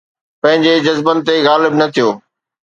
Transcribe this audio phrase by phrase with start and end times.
[0.41, 2.09] پنهنجي جذبن تي غالب نه ٿيو